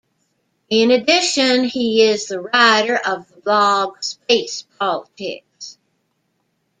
[0.71, 5.77] In addition he is the writer of the blog Space Politics.